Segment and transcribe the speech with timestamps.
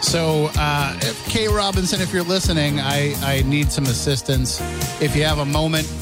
[0.00, 4.60] So, uh, Kay Robinson, if you're listening, I, I need some assistance.
[5.00, 5.92] If you have a moment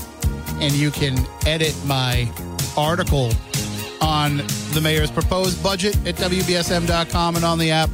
[0.61, 2.31] and you can edit my
[2.77, 3.33] article
[4.01, 4.39] on
[4.73, 7.91] the mayor's proposed budget at WBSM.com and on the app,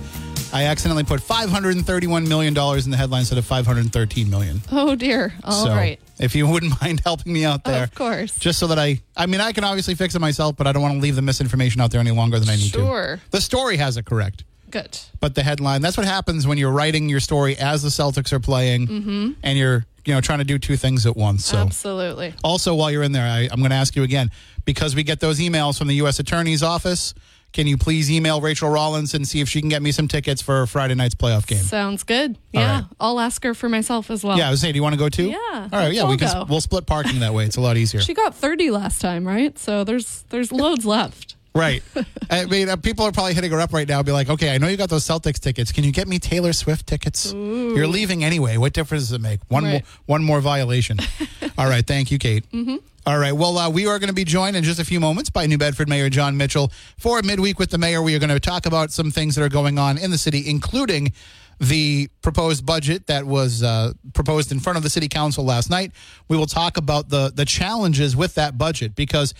[0.52, 4.60] I accidentally put $531 million in the headline instead of 513 million.
[4.70, 5.34] Oh dear.
[5.42, 5.98] All right.
[6.16, 7.82] so, if you wouldn't mind helping me out there.
[7.82, 8.38] Of course.
[8.38, 10.82] Just so that I, I mean, I can obviously fix it myself, but I don't
[10.82, 12.78] want to leave the misinformation out there any longer than I need to.
[12.78, 13.20] Sure.
[13.30, 14.98] The story has it correct Good.
[15.20, 18.40] but the headline that's what happens when you're writing your story as the celtics are
[18.40, 19.30] playing Mm-hmm.
[19.42, 22.34] and you're you know trying to do two things at once so Absolutely.
[22.42, 24.30] also while you're in there I, i'm going to ask you again
[24.64, 27.14] because we get those emails from the u.s attorney's office
[27.52, 30.42] can you please email rachel rollins and see if she can get me some tickets
[30.42, 32.36] for friday night's playoff game Sounds good.
[32.52, 32.74] Yeah.
[32.80, 32.84] right.
[33.00, 34.36] I'll ask her for myself as well.
[34.36, 35.36] yeah i was saying do you want to go too Yeah,
[35.72, 36.44] all right yeah we can go.
[36.50, 39.56] we'll split parking that way it's a lot easier She got 30 last time, right?
[39.58, 41.36] So there's there's loads left.
[41.56, 41.84] Right.
[42.30, 44.52] I mean, uh, people are probably hitting her up right now, and be like, okay,
[44.52, 45.70] I know you got those Celtics tickets.
[45.70, 47.32] Can you get me Taylor Swift tickets?
[47.32, 48.56] You're leaving anyway.
[48.56, 49.38] What difference does it make?
[49.48, 50.98] One more, one more violation.
[51.58, 51.86] All right.
[51.86, 52.50] Thank you, Kate.
[52.50, 52.76] Mm-hmm.
[53.06, 53.32] All right.
[53.32, 55.58] Well, uh, we are going to be joined in just a few moments by New
[55.58, 58.02] Bedford Mayor Jon Mitchell for midweek with the mayor.
[58.02, 60.48] We are going to talk about some things that are going on in the city,
[60.48, 61.12] including
[61.60, 65.92] the proposed budget that was uh, proposed in front of the city council last night.
[66.28, 69.34] We will talk about the the challenges with that budget because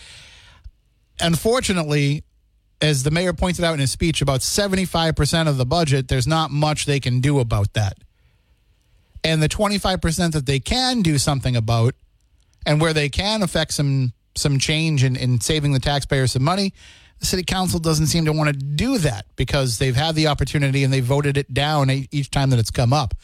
[1.21, 2.25] unfortunately,
[2.81, 6.51] as the mayor pointed out in his speech, about 75% of the budget, there's not
[6.51, 7.99] much they can do about that.
[9.23, 11.95] And the 25% that they can do something about,
[12.67, 16.73] and where they can affect some some change in, in saving the taxpayers some money,
[17.21, 20.83] the city council doesn't seem to want to do that because they've had the opportunity
[20.83, 23.15] and they voted it down each time that it's come up.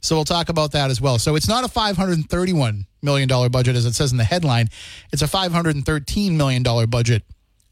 [0.00, 1.18] So we'll talk about that as well.
[1.18, 4.68] So it's not a $531 million budget as it says in the headline.
[5.12, 7.24] It's a $513 million budget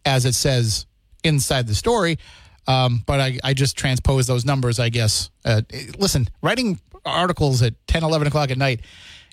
[0.07, 0.87] as it says
[1.25, 2.19] inside the story.
[2.67, 5.31] Um, but I, I just transpose those numbers, I guess.
[5.45, 5.63] Uh,
[5.99, 8.81] listen, writing articles at 10, 11 o'clock at night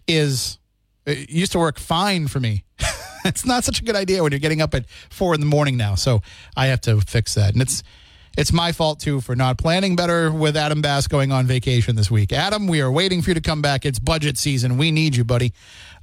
[0.08, 0.60] is
[1.06, 2.64] it used to work fine for me.
[3.26, 5.78] it's not such a good idea when you're getting up at four in the morning
[5.78, 5.96] now.
[5.96, 6.22] So
[6.56, 7.54] I have to fix that.
[7.54, 7.84] And it's
[8.38, 12.10] it's my fault too for not planning better with Adam Bass going on vacation this
[12.10, 12.34] week.
[12.34, 13.86] Adam, we are waiting for you to come back.
[13.86, 14.78] It's budget season.
[14.78, 15.54] We need you, buddy.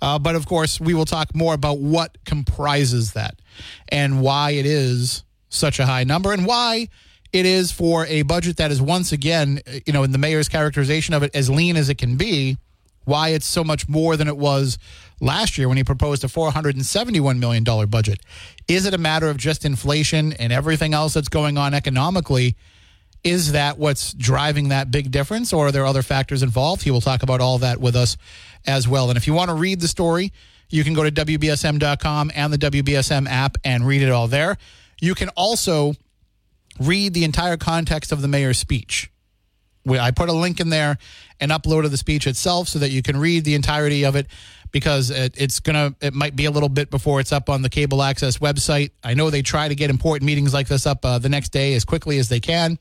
[0.01, 3.41] Uh, but of course, we will talk more about what comprises that
[3.89, 6.89] and why it is such a high number and why
[7.33, 11.15] it is for a budget that is once again, you know, in the mayor's characterization
[11.15, 12.57] of it, as lean as it can be
[13.05, 14.78] why it's so much more than it was
[15.21, 18.21] last year when he proposed a $471 million budget.
[18.69, 22.56] Is it a matter of just inflation and everything else that's going on economically?
[23.22, 26.83] Is that what's driving that big difference, or are there other factors involved?
[26.83, 28.16] He will talk about all that with us
[28.66, 29.11] as well.
[29.11, 30.32] And if you want to read the story,
[30.71, 34.56] you can go to WBSM.com and the WBSM app and read it all there.
[35.00, 35.94] You can also
[36.78, 39.11] read the entire context of the mayor's speech.
[39.89, 40.99] I put a link in there
[41.41, 44.27] and uploaded the speech itself so that you can read the entirety of it
[44.73, 47.69] because it, it's gonna it might be a little bit before it's up on the
[47.69, 48.91] cable access website.
[49.03, 51.75] I know they try to get important meetings like this up uh, the next day
[51.75, 52.79] as quickly as they can,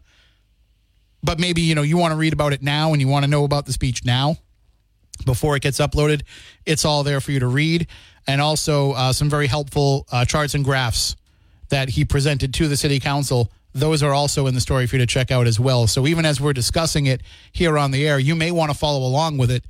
[1.24, 3.32] but maybe you know you want to read about it now and you want to
[3.32, 4.38] know about the speech now
[5.26, 6.22] before it gets uploaded.
[6.66, 7.88] It's all there for you to read,
[8.28, 11.16] and also uh, some very helpful uh, charts and graphs
[11.70, 13.52] that he presented to the city council.
[13.74, 15.88] Those are also in the story for you to check out as well.
[15.88, 17.22] So even as we're discussing it
[17.52, 19.66] here on the air, you may want to follow along with it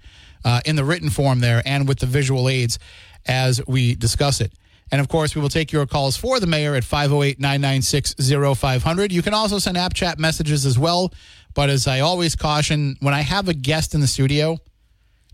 [0.46, 2.80] uh, in the written form there and with the visual aids
[3.26, 4.54] as we discuss it.
[4.92, 8.16] And of course, we will take your calls for the mayor at 508 996
[8.58, 9.12] 0500.
[9.12, 11.14] You can also send app chat messages as well.
[11.54, 14.58] But as I always caution, when I have a guest in the studio,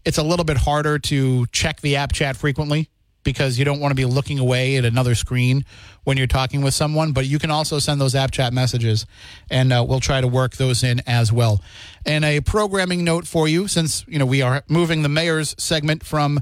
[0.03, 2.90] it's a little bit harder to check the app chat frequently
[3.26, 5.66] because you don't want to be looking away at another screen
[6.06, 7.12] when you're talking with someone.
[7.12, 9.06] But you can also send those app chat messages,
[9.50, 11.62] and uh, we'll try to work those in as well.
[12.06, 16.06] And a programming note for you, since you know we are moving the mayor's segment
[16.06, 16.40] from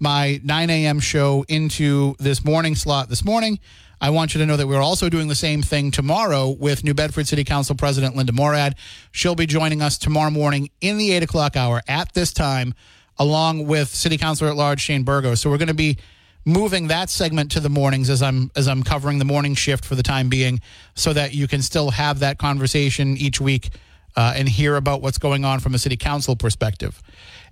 [0.00, 0.98] my 9 a.m.
[0.98, 3.60] show into this morning slot this morning.
[4.00, 6.92] I want you to know that we're also doing the same thing tomorrow with New
[6.92, 8.74] Bedford City Council President Linda Morad.
[9.12, 12.74] She'll be joining us tomorrow morning in the 8 o'clock hour at this time,
[13.16, 15.40] along with City Councilor at Large Shane Burgos.
[15.40, 15.98] So we're going to be
[16.44, 19.94] moving that segment to the mornings as I'm as I'm covering the morning shift for
[19.94, 20.60] the time being,
[20.94, 23.70] so that you can still have that conversation each week
[24.16, 27.02] uh, and hear about what's going on from a city council perspective.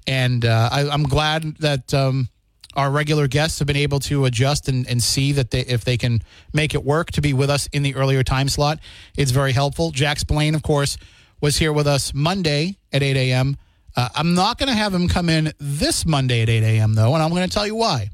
[0.07, 2.29] And uh, I, I'm glad that um,
[2.75, 5.97] our regular guests have been able to adjust and, and see that they, if they
[5.97, 6.23] can
[6.53, 8.79] make it work to be with us in the earlier time slot,
[9.17, 9.91] it's very helpful.
[9.91, 10.97] Jack Spillane, of course,
[11.41, 13.57] was here with us Monday at 8 a.m.
[13.97, 17.15] Uh, I'm not going to have him come in this Monday at 8 a.m., though,
[17.15, 18.11] and I'm going to tell you why.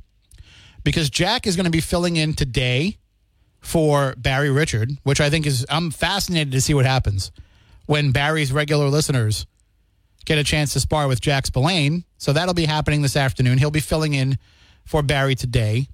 [0.86, 2.96] Because Jack is going to be filling in today
[3.58, 7.32] for Barry Richard, which I think is, I'm fascinated to see what happens
[7.86, 9.48] when Barry's regular listeners
[10.26, 12.04] get a chance to spar with Jack Spillane.
[12.18, 13.58] So that'll be happening this afternoon.
[13.58, 14.38] He'll be filling in
[14.84, 15.88] for Barry today.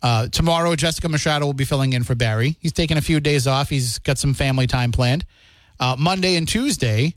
[0.00, 2.56] Uh, tomorrow, Jessica Machado will be filling in for Barry.
[2.60, 3.68] He's taking a few days off.
[3.68, 5.26] He's got some family time planned.
[5.80, 7.16] Uh, Monday and Tuesday,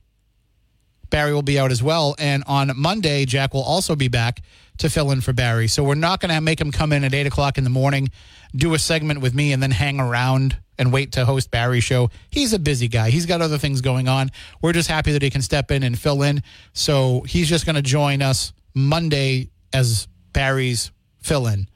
[1.14, 2.16] Barry will be out as well.
[2.18, 4.42] And on Monday, Jack will also be back
[4.80, 5.68] to fill in for Barry.
[5.68, 8.10] So we're not going to make him come in at 8 o'clock in the morning,
[8.56, 12.10] do a segment with me, and then hang around and wait to host Barry's show.
[12.32, 13.12] He's a busy guy.
[13.12, 14.32] He's got other things going on.
[14.64, 16.42] We're just happy that he can step in and fill in.
[16.74, 20.90] So he's just going to join us Monday as Barry's
[21.22, 21.68] fill in.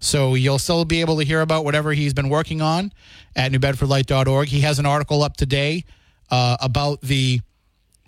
[0.00, 2.92] So you'll still be able to hear about whatever he's been working on
[3.34, 4.48] at newbedfordlight.org.
[4.48, 5.86] He has an article up today
[6.30, 7.40] uh, about the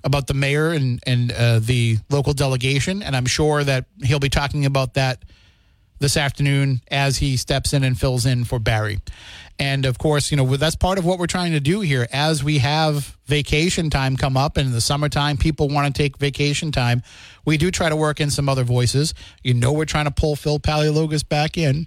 [0.04, 4.28] about the mayor and and uh, the local delegation, and I'm sure that he'll be
[4.28, 5.24] talking about that
[5.98, 9.00] this afternoon as he steps in and fills in for Barry.
[9.58, 12.08] And of course, you know, that's part of what we're trying to do here.
[12.12, 16.18] As we have vacation time come up and in the summertime, people want to take
[16.18, 17.02] vacation time.
[17.44, 19.14] We do try to work in some other voices.
[19.42, 21.86] You know, we're trying to pull Phil Paleologos back in.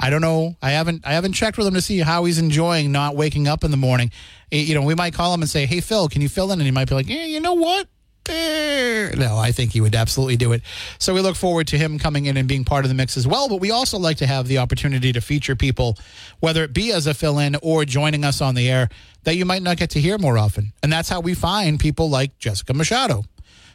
[0.00, 0.56] I don't know.
[0.62, 3.62] I haven't I haven't checked with him to see how he's enjoying not waking up
[3.62, 4.10] in the morning.
[4.52, 6.60] Eh, you know, we might call him and say, "Hey, Phil, can you fill in?"
[6.60, 7.88] And he might be like, "Yeah, you know what?
[8.28, 10.62] No, I think he would absolutely do it.
[10.98, 13.26] So we look forward to him coming in and being part of the mix as
[13.26, 13.48] well.
[13.48, 15.98] But we also like to have the opportunity to feature people,
[16.40, 18.88] whether it be as a fill in or joining us on the air,
[19.24, 20.72] that you might not get to hear more often.
[20.82, 23.24] And that's how we find people like Jessica Machado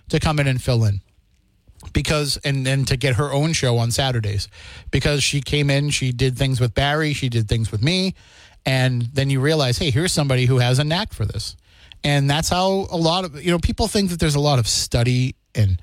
[0.09, 1.01] to come in and fill in.
[1.93, 4.47] Because, and then to get her own show on Saturdays.
[4.91, 8.15] Because she came in, she did things with Barry, she did things with me.
[8.65, 11.55] And then you realize, hey, here's somebody who has a knack for this.
[12.03, 14.67] And that's how a lot of you know people think that there's a lot of
[14.67, 15.81] study and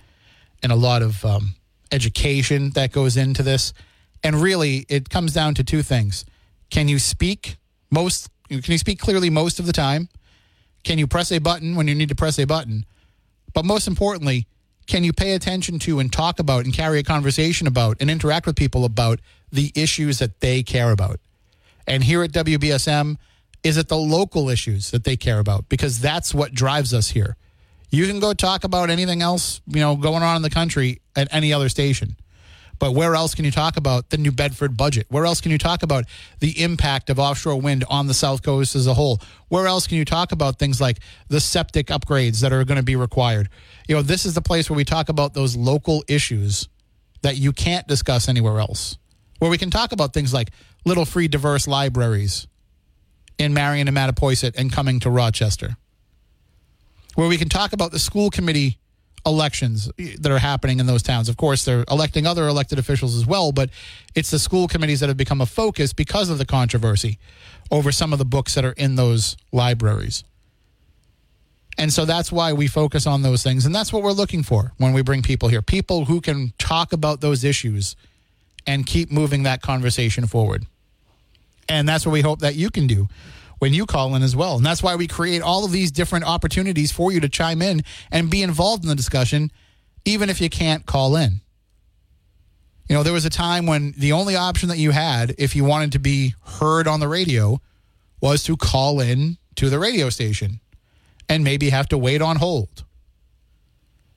[0.62, 1.54] and a lot of um,
[1.92, 3.72] education that goes into this.
[4.22, 6.24] And really it comes down to two things.
[6.70, 7.56] Can you speak
[7.90, 10.08] most can you speak clearly most of the time?
[10.82, 12.84] Can you press a button when you need to press a button?
[13.52, 14.46] But most importantly
[14.86, 18.46] can you pay attention to and talk about and carry a conversation about and interact
[18.46, 19.20] with people about
[19.50, 21.20] the issues that they care about
[21.86, 23.16] and here at WBSM
[23.62, 25.68] is it the local issues that they care about?
[25.70, 27.36] Because that's what drives us here.
[27.90, 31.28] You can go talk about anything else, you know, going on in the country at
[31.32, 32.16] any other station.
[32.78, 35.06] But where else can you talk about the New Bedford budget?
[35.08, 36.04] Where else can you talk about
[36.40, 39.20] the impact of offshore wind on the South Coast as a whole?
[39.48, 40.98] Where else can you talk about things like
[41.28, 43.48] the septic upgrades that are going to be required?
[43.88, 46.68] You know, this is the place where we talk about those local issues
[47.22, 48.98] that you can't discuss anywhere else.
[49.38, 50.50] Where we can talk about things like
[50.84, 52.46] little free diverse libraries,
[53.38, 55.76] in Marion and Mattapoisett and coming to Rochester,
[57.14, 58.78] where we can talk about the school committee
[59.26, 61.28] elections that are happening in those towns.
[61.28, 63.70] Of course, they're electing other elected officials as well, but
[64.14, 67.18] it's the school committees that have become a focus because of the controversy
[67.70, 70.24] over some of the books that are in those libraries.
[71.78, 73.66] And so that's why we focus on those things.
[73.66, 76.92] And that's what we're looking for when we bring people here people who can talk
[76.92, 77.96] about those issues
[78.66, 80.66] and keep moving that conversation forward.
[81.68, 83.08] And that's what we hope that you can do
[83.58, 84.56] when you call in as well.
[84.56, 87.82] And that's why we create all of these different opportunities for you to chime in
[88.10, 89.50] and be involved in the discussion,
[90.04, 91.40] even if you can't call in.
[92.88, 95.64] You know, there was a time when the only option that you had if you
[95.64, 97.60] wanted to be heard on the radio
[98.20, 100.60] was to call in to the radio station
[101.28, 102.84] and maybe have to wait on hold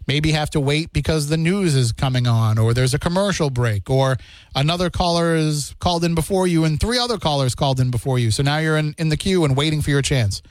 [0.07, 3.89] maybe have to wait because the news is coming on or there's a commercial break
[3.89, 4.17] or
[4.55, 8.31] another caller is called in before you and three other callers called in before you.
[8.31, 10.41] So now you're in, in the queue and waiting for your chance.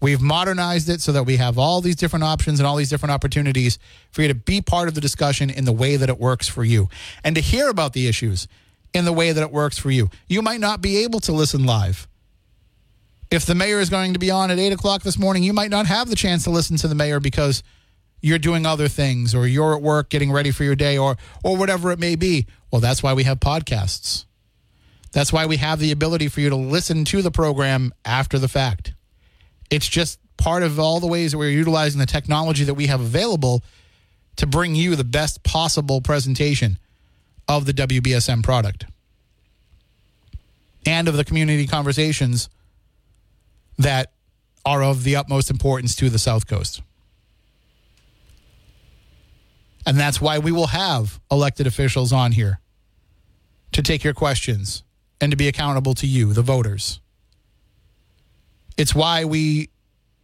[0.00, 3.12] We've modernized it so that we have all these different options and all these different
[3.12, 3.78] opportunities
[4.10, 6.64] for you to be part of the discussion in the way that it works for
[6.64, 6.88] you
[7.22, 8.48] and to hear about the issues
[8.92, 10.10] in the way that it works for you.
[10.26, 12.08] You might not be able to listen live.
[13.30, 15.70] If the mayor is going to be on at 8 o'clock this morning, you might
[15.70, 17.62] not have the chance to listen to the mayor because–
[18.26, 21.56] you're doing other things or you're at work getting ready for your day or or
[21.56, 22.46] whatever it may be.
[22.72, 24.24] Well, that's why we have podcasts.
[25.12, 28.48] That's why we have the ability for you to listen to the program after the
[28.48, 28.94] fact.
[29.70, 33.00] It's just part of all the ways that we're utilizing the technology that we have
[33.00, 33.62] available
[34.36, 36.78] to bring you the best possible presentation
[37.48, 38.86] of the WBSM product
[40.84, 42.48] and of the community conversations
[43.78, 44.10] that
[44.64, 46.82] are of the utmost importance to the South Coast.
[49.86, 52.60] And that's why we will have elected officials on here
[53.72, 54.82] to take your questions
[55.20, 57.00] and to be accountable to you, the voters.
[58.76, 59.70] It's why we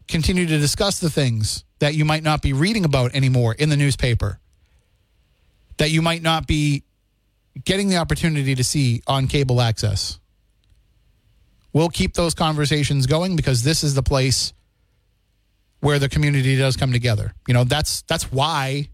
[0.09, 3.77] continue to discuss the things that you might not be reading about anymore in the
[3.77, 4.41] newspaper,
[5.79, 6.83] that you might not be
[7.65, 10.19] getting the opportunity to see on cable access.
[11.73, 14.53] We'll keep those conversations going because this is the place
[15.81, 17.33] where the community does come together.
[17.49, 18.89] You know, that's that's why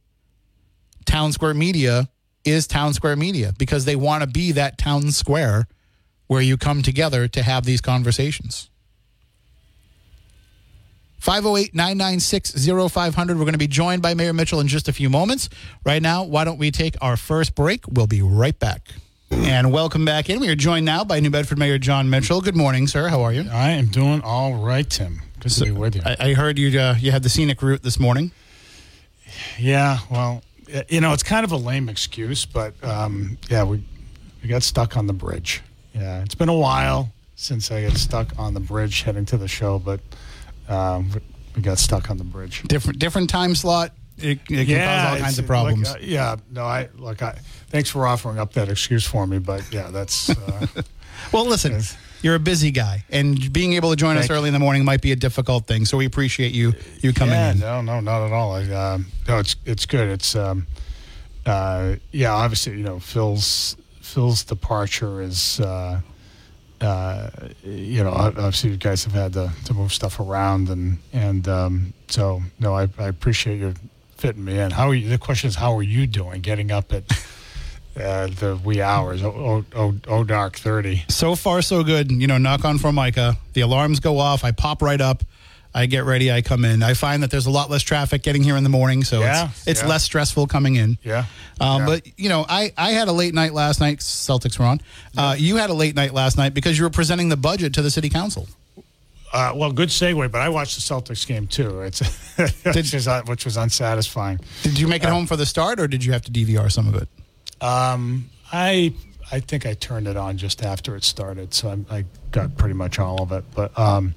[1.09, 2.09] Townsquare Media
[2.45, 5.67] is Townsquare Media because they want to be that town square
[6.27, 8.71] where you come together to have these conversations.
[11.19, 13.37] 508 996 0500.
[13.37, 15.49] We're going to be joined by Mayor Mitchell in just a few moments.
[15.85, 17.85] Right now, why don't we take our first break?
[17.89, 18.89] We'll be right back.
[19.31, 20.41] And welcome back in.
[20.41, 22.41] We are joined now by New Bedford Mayor Jon Mitchell.
[22.41, 23.09] Good morning, sir.
[23.09, 23.45] How are you?
[23.51, 25.21] I am doing all right, Tim.
[25.41, 26.03] Good to be with you.
[26.05, 28.31] I, I heard you uh, you had the scenic route this morning.
[29.59, 30.43] yeah, well,
[30.89, 33.83] you know, it's kind of a lame excuse, but um, yeah, we
[34.43, 35.63] we got stuck on the bridge.
[35.95, 39.49] Yeah, it's been a while since I got stuck on the bridge heading to the
[39.49, 40.01] show, but
[40.69, 41.11] um,
[41.57, 42.63] we got stuck on the bridge.
[42.63, 43.93] Different different time slot.
[44.19, 45.89] It, it can cause all kinds of like, problems.
[45.89, 47.39] uh, yeah, no, I like I.
[47.69, 50.67] Thanks for offering up that excuse for me, but yeah, that's uh,
[51.33, 51.81] well, listen,
[52.23, 54.37] you're a busy guy, and being able to join us Thank you.
[54.37, 55.85] early in the morning might be a difficult thing.
[55.85, 57.59] So we appreciate you you coming yeah, in.
[57.59, 58.53] No, no, not at all.
[58.53, 60.09] I, um, no, it's it's good.
[60.09, 60.67] It's um,
[61.47, 66.01] uh, yeah, obviously, you know, Phil's Phil's departure is uh,
[66.81, 67.31] uh,
[67.65, 71.49] you know, ob- obviously, you guys have had to, to move stuff around, and and
[71.49, 73.75] um, so no, I, I appreciate you
[74.17, 74.71] fitting me in.
[74.71, 75.09] How are you?
[75.09, 76.41] The question is, how are you doing?
[76.41, 77.05] Getting up at
[78.01, 81.05] uh, the wee hours, oh, oh, oh, oh dark thirty.
[81.09, 82.11] So far, so good.
[82.11, 83.37] You know, knock on Formica.
[83.55, 84.45] The alarms go off.
[84.45, 85.23] I pop right up.
[85.75, 86.33] I get ready.
[86.33, 86.83] I come in.
[86.83, 89.51] I find that there's a lot less traffic getting here in the morning, so Yeah,
[89.51, 89.89] it's, it's yeah.
[89.89, 90.97] less stressful coming in.
[91.05, 91.27] Yeah,
[91.61, 91.87] Um, yeah.
[91.87, 93.99] But you know, I, I had a late night last night.
[93.99, 94.81] Celtics were on.
[95.17, 97.83] Uh, you had a late night last night because you were presenting the budget to
[97.83, 98.49] the city council.
[99.31, 101.83] Uh, well, good segue, but I watched the Celtics game too.
[101.83, 102.01] It's
[102.65, 104.41] which, was, uh, which was unsatisfying.
[104.63, 106.73] Did you make Uh, it home for the start, or did you have to DVR
[106.73, 107.09] some of it?
[107.61, 108.95] Um, I
[109.31, 112.75] I think I turned it on just after it started, so I, I got pretty
[112.75, 113.45] much all of it.
[113.55, 114.15] But um,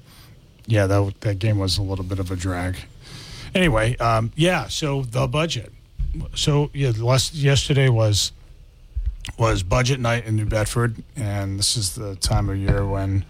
[0.66, 2.76] yeah, that that game was a little bit of a drag.
[3.54, 4.68] Anyway, um, yeah.
[4.68, 5.72] So the budget.
[6.34, 8.32] So yeah, last, yesterday was
[9.38, 13.24] was budget night in New Bedford, and this is the time of year when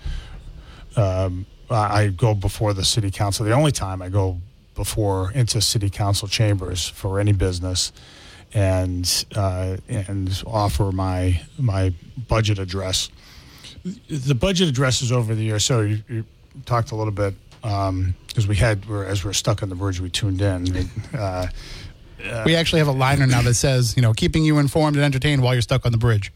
[0.97, 3.45] um, I I go before the city council.
[3.45, 4.41] The only time I go
[4.75, 7.93] before into city council chambers for any business,
[8.55, 11.93] and uh, and offer my my
[12.29, 13.11] budget address.
[14.09, 15.59] The budget addresses over the year.
[15.59, 16.25] So you, you
[16.67, 20.11] talked a little bit because we had we're, as we're stuck on the bridge, we
[20.11, 20.91] tuned in.
[21.15, 21.47] Uh,
[22.47, 25.43] we actually have a liner now that says, you know, keeping you informed and entertained
[25.43, 26.33] while you're stuck on the bridge.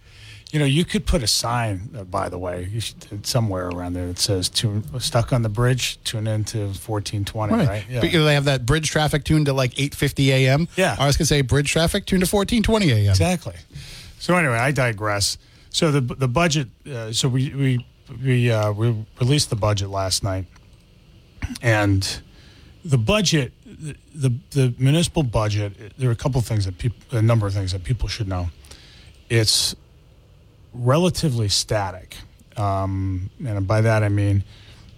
[0.53, 3.95] You know, you could put a sign, uh, by the way, you should, somewhere around
[3.95, 7.85] there that says "Tune stuck on the bridge, tune in to 1420, right?
[7.91, 8.01] Yeah.
[8.01, 10.69] Because they have that bridge traffic tuned to like 8:50 a.m.
[10.77, 10.95] Yeah.
[10.99, 13.11] I was gonna say bridge traffic tuned to 14:20 a.m.
[13.11, 13.55] Exactly.
[14.19, 15.37] So anyway, I digress.
[15.71, 16.69] So the the budget.
[16.89, 17.87] Uh, so we we
[18.25, 20.47] we uh, we released the budget last night,
[21.61, 22.23] and
[22.85, 25.93] the budget, the the, the municipal budget.
[25.99, 28.29] There are a couple of things that people, a number of things that people should
[28.29, 28.51] know.
[29.29, 29.75] It's
[30.79, 32.17] relatively static,
[32.57, 34.45] um, and by that I mean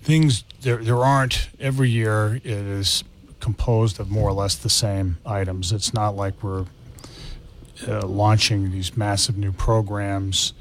[0.03, 0.45] things.
[0.63, 2.37] There there aren't every year.
[2.37, 3.05] It is
[3.41, 5.73] composed of more or less the same items.
[5.73, 6.67] It's not like we're
[7.87, 10.53] uh, launching these massive new programs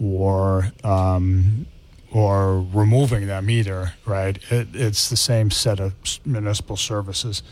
[0.00, 1.66] or um,
[2.12, 4.38] or removing them either, right?
[4.50, 7.42] It, it's the same set of municipal services.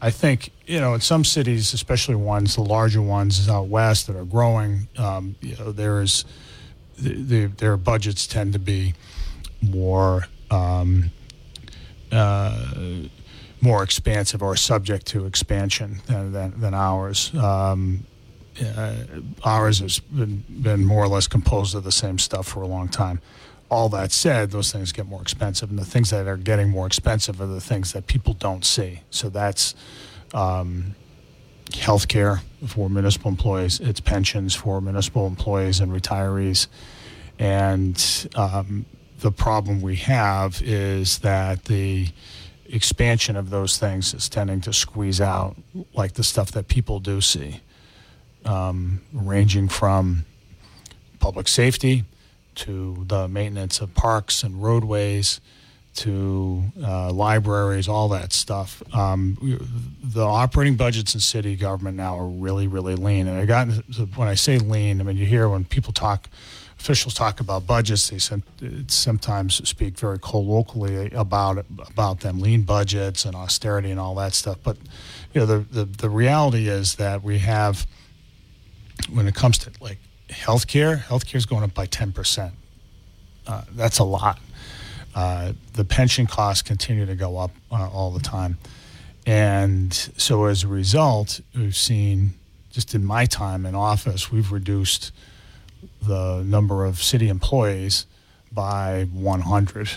[0.00, 4.16] I think you know in some cities, especially ones the larger ones out west that
[4.16, 6.24] are growing, um, you know there is
[6.98, 8.94] the, the, their budgets tend to be
[9.62, 11.10] more um,
[12.12, 12.72] uh,
[13.60, 17.34] more expansive or subject to expansion than, than, than ours.
[17.34, 18.06] Um,
[18.76, 18.94] uh,
[19.44, 22.88] ours has been, been more or less composed of the same stuff for a long
[22.88, 23.20] time.
[23.70, 26.86] All that said, those things get more expensive, and the things that are getting more
[26.86, 29.00] expensive are the things that people don't see.
[29.10, 29.74] So that's
[30.32, 30.94] um,
[31.74, 36.66] health care for municipal employees, it's pensions for municipal employees and retirees.
[37.38, 38.86] And um,
[39.20, 42.08] the problem we have is that the
[42.66, 45.56] expansion of those things is tending to squeeze out
[45.94, 47.60] like the stuff that people do see
[48.44, 50.24] um, ranging from
[51.18, 52.04] public safety
[52.54, 55.40] to the maintenance of parks and roadways
[55.98, 58.82] to uh, libraries, all that stuff.
[58.94, 59.36] Um,
[60.02, 63.26] the operating budgets in city government now are really, really lean.
[63.26, 63.68] And I got
[64.14, 66.28] when I say lean, I mean you hear when people talk,
[66.78, 68.18] officials talk about budgets, they
[68.86, 74.58] sometimes speak very colloquially about about them lean budgets and austerity and all that stuff.
[74.62, 74.76] But
[75.34, 77.88] you know the the, the reality is that we have
[79.12, 82.54] when it comes to like healthcare, healthcare is going up by ten percent.
[83.48, 84.38] Uh, that's a lot.
[85.14, 88.58] Uh, the pension costs continue to go up uh, all the time,
[89.26, 92.34] and so as a result, we've seen
[92.70, 95.12] just in my time in office, we've reduced
[96.02, 98.06] the number of city employees
[98.52, 99.90] by 100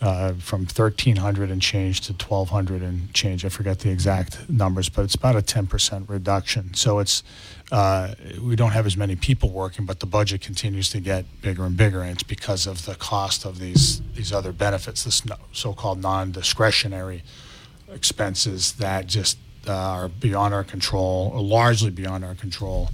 [0.00, 3.44] uh, from 1,300 and change to 1,200 and change.
[3.44, 6.72] I forget the exact numbers, but it's about a 10% reduction.
[6.74, 7.22] So it's
[7.70, 11.64] uh, we don't have as many people working, but the budget continues to get bigger
[11.64, 16.00] and bigger, and it's because of the cost of these these other benefits, this so-called
[16.02, 17.22] non-discretionary
[17.92, 19.38] expenses that just
[19.68, 22.90] uh, are beyond our control, or largely beyond our control,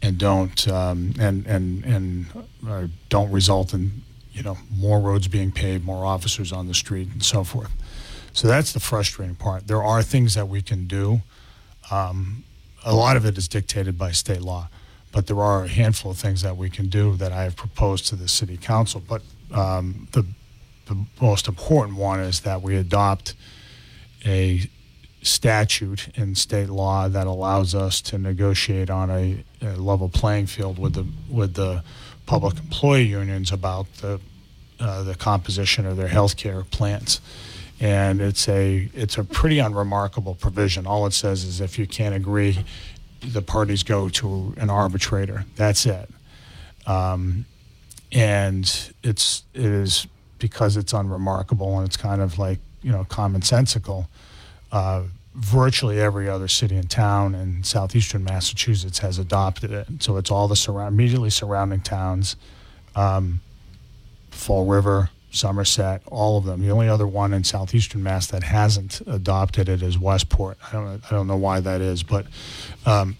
[0.00, 2.26] and don't um, and and and
[2.66, 4.03] uh, don't result in
[4.34, 7.70] you know more roads being paved, more officers on the street, and so forth.
[8.32, 9.68] So that's the frustrating part.
[9.68, 11.22] There are things that we can do.
[11.90, 12.42] Um,
[12.84, 14.68] a lot of it is dictated by state law,
[15.12, 18.08] but there are a handful of things that we can do that I have proposed
[18.08, 19.00] to the city council.
[19.06, 19.22] But
[19.52, 20.26] um, the
[20.86, 23.34] the most important one is that we adopt
[24.26, 24.68] a
[25.22, 30.78] statute in state law that allows us to negotiate on a, a level playing field
[30.78, 31.82] with the with the
[32.26, 34.20] public employee unions about the
[34.80, 37.20] uh, the composition of their health care plans.
[37.80, 40.86] And it's a it's a pretty unremarkable provision.
[40.86, 42.64] All it says is if you can't agree,
[43.20, 45.44] the parties go to an arbitrator.
[45.56, 46.10] That's it.
[46.86, 47.46] Um,
[48.12, 50.06] and it's it is
[50.38, 54.06] because it's unremarkable and it's kind of like you know commonsensical.
[54.70, 55.04] Uh,
[55.34, 59.86] virtually every other city and town in southeastern Massachusetts has adopted it.
[60.00, 62.36] So it's all the immediately surrounding towns,
[62.94, 63.40] um,
[64.30, 66.62] Fall River, Somerset, all of them.
[66.62, 70.58] The only other one in southeastern Mass that hasn't adopted it is Westport.
[70.68, 72.26] I don't I don't know why that is, but
[72.86, 73.16] um,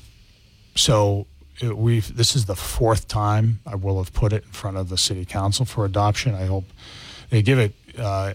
[0.77, 1.27] so
[1.61, 4.89] it, we've this is the fourth time I will have put it in front of
[4.89, 6.37] the city council for adoption.
[6.37, 6.65] I hope
[7.31, 8.35] they give it uh,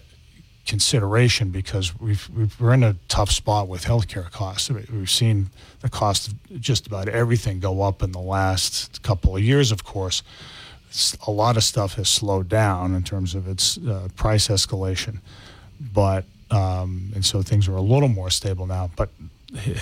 [0.70, 4.70] consideration because we've, we've we're in a tough spot with healthcare costs.
[4.70, 9.42] We've seen the cost of just about everything go up in the last couple of
[9.42, 9.72] years.
[9.72, 10.22] Of course,
[11.26, 15.18] a lot of stuff has slowed down in terms of its uh, price escalation,
[15.92, 18.90] but um, and so things are a little more stable now.
[18.94, 19.08] But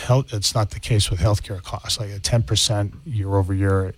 [0.07, 2.01] health, it's not the case with healthcare costs.
[2.01, 3.93] Like a ten percent year over year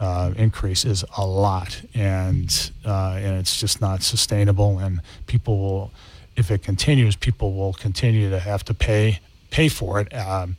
[0.00, 4.78] uh, increase is a lot, and uh, and it's just not sustainable.
[4.78, 5.92] And people will,
[6.36, 10.56] if it continues, people will continue to have to pay pay for it um,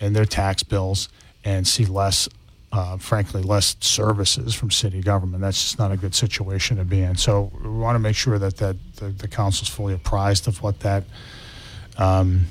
[0.00, 1.08] in their tax bills
[1.44, 2.28] and see less,
[2.72, 5.40] uh, frankly, less services from city government.
[5.40, 7.16] That's just not a good situation to be in.
[7.16, 10.80] So we want to make sure that that the, the council's fully apprised of what
[10.80, 11.04] that.
[11.96, 12.46] Um,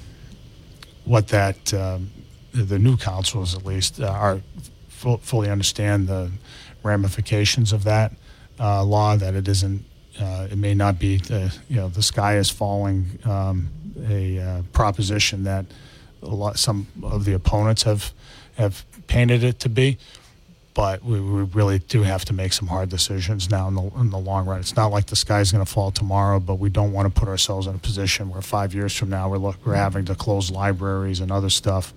[1.05, 2.11] what that um,
[2.53, 4.41] the new councils at least uh, are
[4.99, 6.31] fu- fully understand the
[6.83, 8.11] ramifications of that
[8.59, 9.15] uh, law.
[9.15, 9.85] That it isn't,
[10.19, 13.69] uh, it may not be the you know the sky is falling um,
[14.07, 15.65] a uh, proposition that
[16.21, 18.13] a lot some of the opponents have
[18.57, 19.97] have painted it to be.
[20.75, 24.11] But we, we really do have to make some hard decisions now in the, in
[24.11, 24.59] the long run.
[24.59, 27.27] It's not like the sky's going to fall tomorrow, but we don't want to put
[27.27, 30.51] ourselves in a position where five years from now we're, look, we're having to close
[30.51, 31.93] libraries and other stuff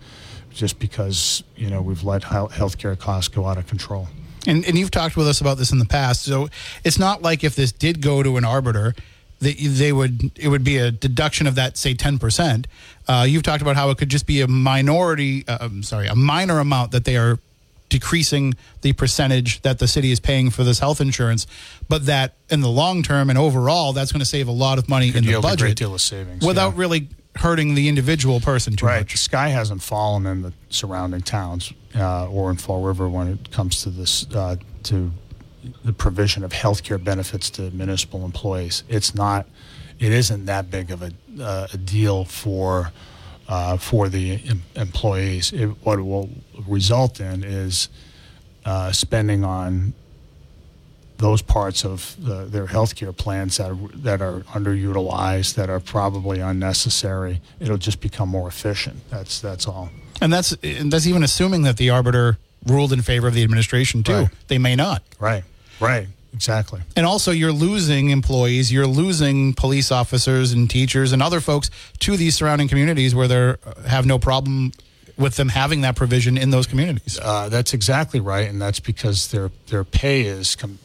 [0.55, 4.09] just because you know we've let healthcare costs go out of control.
[4.47, 6.23] And, and you've talked with us about this in the past.
[6.23, 6.49] So
[6.83, 8.93] it's not like if this did go to an arbiter,
[9.39, 12.67] that they would it would be a deduction of that say ten percent.
[13.09, 16.15] Uh, you've talked about how it could just be a minority, uh, I'm sorry, a
[16.15, 17.39] minor amount that they are
[17.89, 21.47] decreasing the percentage that the city is paying for this health insurance,
[21.91, 24.89] but that in the long term and overall, that's going to save a lot of
[24.89, 26.81] money in the yield a budget great deal of savings without yeah.
[26.81, 29.01] really hurting the individual person too Right.
[29.01, 29.13] much.
[29.13, 33.51] The sky hasn't fallen in the surrounding towns uh, or in Fall River when it
[33.51, 35.13] comes to this uh, to
[35.85, 38.83] the provision of health care benefits to municipal employees.
[38.89, 39.47] It's not.
[39.99, 42.91] It isn't that big of a, uh, a deal for
[43.49, 45.53] uh, for the em- employees.
[45.53, 46.31] It, what it will
[46.67, 47.89] result in is
[48.65, 49.95] uh, spending on
[51.23, 56.41] those parts of the, their healthcare plans that are, that are underutilized, that are probably
[56.41, 57.41] unnecessary.
[57.61, 58.97] It'll just become more efficient.
[59.09, 59.89] That's that's all.
[60.21, 64.03] And that's and that's even assuming that the arbiter ruled in favor of the administration
[64.03, 64.13] too.
[64.13, 64.29] Right.
[64.49, 65.03] They may not.
[65.19, 65.45] Right.
[65.81, 66.09] Right.
[66.35, 66.81] exactly.
[66.97, 72.17] And also, you're losing employees, you're losing police officers and teachers and other folks to
[72.17, 73.55] these surrounding communities where they
[73.89, 74.73] have no problem
[75.19, 77.19] with them having that provision in those communities.
[77.21, 80.79] Uh, that's exactly right, and that's because their their pay is com-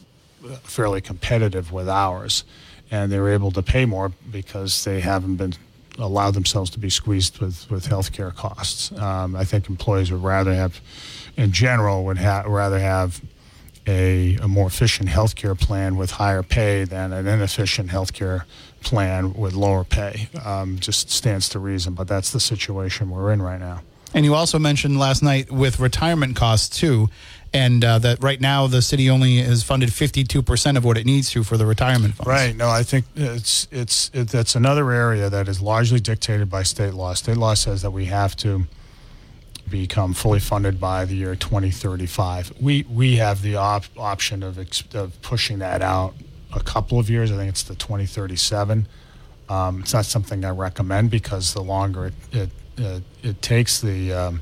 [0.63, 2.43] fairly competitive with ours,
[2.91, 5.53] and they're able to pay more because they haven't been
[5.99, 8.91] allowed themselves to be squeezed with with healthcare costs.
[8.91, 10.79] Um, I think employees would rather have,
[11.35, 13.21] in general, would ha- rather have
[13.87, 18.43] a, a more efficient healthcare plan with higher pay than an inefficient healthcare
[18.81, 20.29] plan with lower pay.
[20.43, 23.81] Um, just stands to reason, but that's the situation we're in right now.
[24.13, 27.09] And you also mentioned last night with retirement costs too,
[27.53, 31.29] and uh, that right now the city only has funded 52% of what it needs
[31.31, 32.27] to for the retirement funds.
[32.27, 32.55] Right.
[32.55, 36.93] No, I think it's it's it, that's another area that is largely dictated by state
[36.93, 37.13] law.
[37.13, 38.67] State law says that we have to
[39.69, 42.53] become fully funded by the year 2035.
[42.59, 46.13] We we have the op- option of ex- of pushing that out
[46.53, 47.31] a couple of years.
[47.31, 48.87] I think it's the 2037.
[49.49, 54.13] Um, it's not something I recommend because the longer it it, it, it takes, the
[54.13, 54.41] um,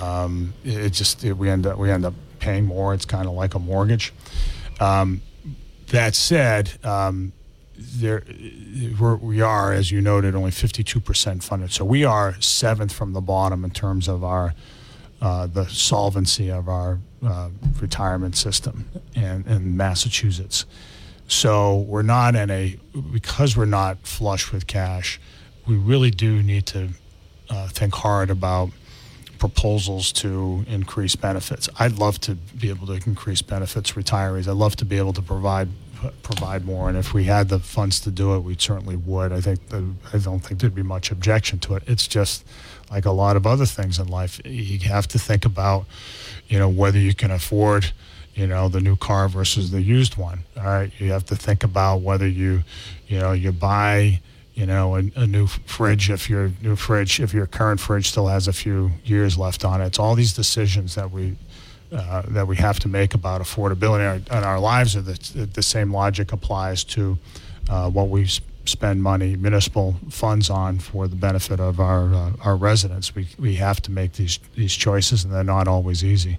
[0.00, 2.94] um, it just it, we end up we end up paying more.
[2.94, 4.12] It's kind of like a mortgage.
[4.80, 5.22] Um,
[5.88, 7.32] that said, um,
[7.76, 8.22] there
[8.98, 11.72] we're, we are, as you noted, only 52% funded.
[11.72, 14.54] So we are seventh from the bottom in terms of our
[15.20, 20.64] uh, the solvency of our uh, retirement system in, in Massachusetts.
[21.28, 22.76] So we're not in a
[23.12, 25.20] because we're not flush with cash.
[25.66, 26.88] We really do need to
[27.50, 28.70] uh, think hard about
[29.40, 31.68] proposals to increase benefits.
[31.80, 34.46] I'd love to be able to increase benefits retirees.
[34.46, 35.68] I'd love to be able to provide
[36.22, 39.32] provide more, and if we had the funds to do it, we certainly would.
[39.32, 41.82] I think the, I don't think there'd be much objection to it.
[41.86, 42.42] It's just
[42.90, 45.84] like a lot of other things in life, you have to think about,
[46.48, 47.92] you know, whether you can afford,
[48.34, 50.40] you know, the new car versus the used one.
[50.56, 52.64] All right, you have to think about whether you,
[53.06, 54.20] you know, you buy
[54.54, 58.26] you know, a, a, new fridge if your new fridge if your current fridge still
[58.26, 59.86] has a few years left on it.
[59.86, 61.36] It's all these decisions that we
[61.92, 65.92] uh, that we have to make about affordability, and our lives are the, the same
[65.92, 67.18] logic applies to
[67.68, 68.26] uh, what we
[68.64, 73.14] spend money, municipal funds on for the benefit of our uh, our residents.
[73.14, 76.38] We we have to make these these choices, and they're not always easy.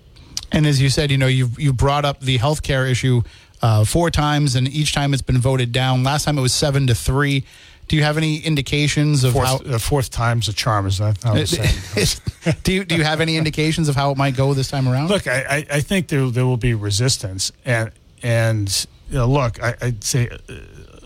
[0.52, 3.22] And as you said, you know, you you brought up the healthcare issue
[3.62, 6.04] uh, four times, and each time it's been voted down.
[6.04, 7.46] Last time it was seven to three.
[7.88, 10.88] Do you have any indications of fourth, how the fourth time's a charm?
[10.88, 11.34] Is that how
[12.64, 15.10] do you do you have any indications of how it might go this time around?
[15.10, 17.92] Look, I, I, think there there will be resistance, and
[18.24, 20.54] and you know, look, I, would say uh,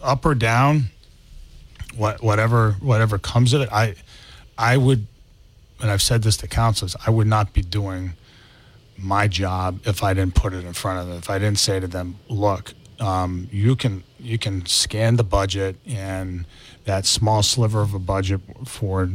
[0.04, 0.86] up or down,
[1.98, 3.96] what whatever whatever comes of it, I
[4.58, 5.08] I would,
[5.82, 8.14] and I've said this to councils, I would not be doing
[8.98, 11.18] my job if I didn't put it in front of them.
[11.18, 15.76] If I didn't say to them, look, um, you can you can scan the budget
[15.86, 16.46] and
[16.86, 19.10] that small sliver of a budget for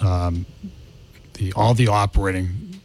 [0.00, 0.46] um,
[1.34, 2.80] the all the operating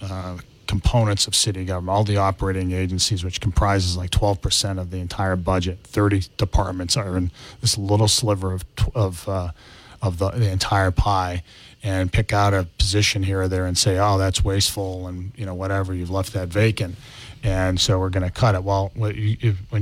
[0.00, 4.96] uh, components of city government, all the operating agencies, which comprises like 12% of the
[4.96, 5.78] entire budget.
[5.82, 7.30] 30 departments are in
[7.60, 9.50] this little sliver of of uh,
[10.00, 11.42] of the, the entire pie,
[11.82, 15.46] and pick out a position here or there and say, oh, that's wasteful, and you
[15.46, 16.96] know whatever, you've left that vacant,
[17.42, 18.64] and so we're going to cut it.
[18.64, 19.14] Well, when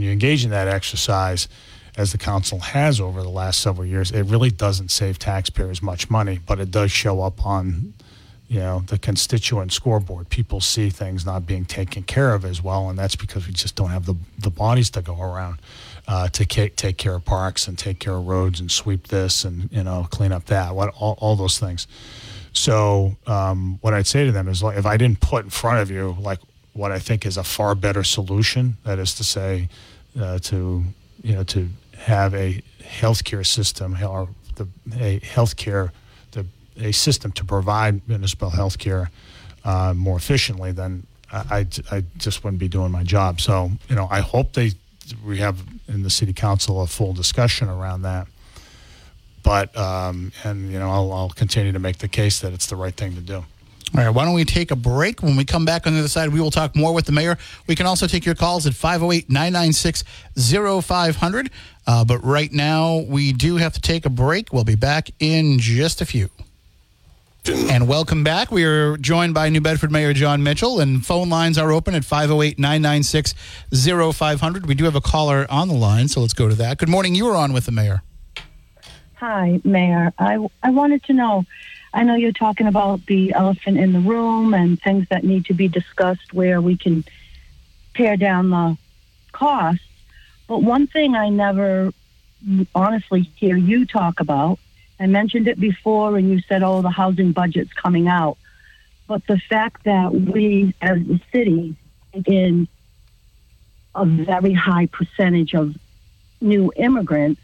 [0.03, 1.49] you engage in that exercise
[2.01, 6.09] as the council has over the last several years, it really doesn't save taxpayers much
[6.09, 7.93] money, but it does show up on
[8.49, 10.31] you know the constituent scoreboard.
[10.31, 13.77] People see things not being taken care of as well, and that's because we just
[13.77, 15.59] don't have the the bodies to go around
[16.09, 19.45] uh, to take, take care of parks and take care of roads and sweep this
[19.45, 20.75] and you know clean up that.
[20.75, 21.87] What all, all those things.
[22.55, 25.81] So um, what I'd say to them is, like, if I didn't put in front
[25.81, 26.41] of you like
[26.73, 29.69] what I think is a far better solution, that is to say,
[30.19, 30.83] uh, to
[31.23, 31.69] you know to
[32.01, 34.67] have a healthcare system or the,
[34.99, 35.91] a healthcare
[36.33, 36.47] the,
[36.79, 39.09] a system to provide municipal healthcare
[39.65, 43.41] uh, more efficiently, then I, I, I just wouldn't be doing my job.
[43.41, 44.73] So you know, I hope they
[45.25, 48.27] we have in the city council a full discussion around that.
[49.43, 52.77] But um, and you know, I'll, I'll continue to make the case that it's the
[52.77, 53.45] right thing to do.
[53.93, 55.21] All right, why don't we take a break?
[55.21, 57.37] When we come back on the other side, we will talk more with the mayor.
[57.67, 60.05] We can also take your calls at 508 996
[60.37, 61.51] 0500.
[61.89, 64.53] Uh, but right now, we do have to take a break.
[64.53, 66.31] We'll be back in just a few.
[67.47, 68.53] And welcome back.
[68.53, 72.05] We are joined by New Bedford Mayor Jon Mitchell, and phone lines are open at
[72.05, 73.35] 508 996
[73.73, 74.67] 0500.
[74.67, 76.79] We do have a caller on the line, so let's go to that.
[76.79, 77.17] Good morning.
[77.17, 78.03] You are on with the mayor.
[79.15, 80.13] Hi, Mayor.
[80.19, 81.45] I, I wanted to know
[81.93, 85.55] I know you're talking about the elephant in the room and things that need to
[85.55, 87.05] be discussed where we can
[87.95, 88.79] pare down the
[89.33, 89.85] costs.
[90.47, 91.93] But one thing I never
[92.75, 94.59] honestly hear you talk about,
[95.01, 98.37] I mentioned it before, and you said, oh, the housing budget's coming out.
[99.07, 101.75] But the fact that we, as a city,
[102.27, 102.69] in
[103.95, 105.75] a very high percentage of
[106.41, 107.41] new immigrants,